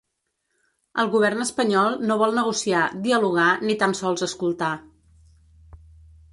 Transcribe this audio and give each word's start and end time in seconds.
El 1.03 1.11
govern 1.15 1.43
espanyol 1.45 1.99
no 2.11 2.17
vol 2.23 2.33
negociar, 2.39 2.81
dialogar 3.05 3.53
i 3.63 3.71
ni 3.71 3.79
tan 3.85 3.97
sols 4.03 4.27
escoltar. 4.31 4.75